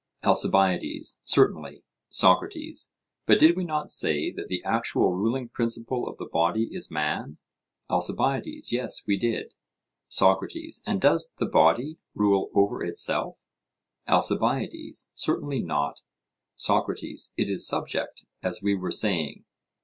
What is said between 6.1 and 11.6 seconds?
the body is man? ALCIBIADES: Yes, we did. SOCRATES: And does the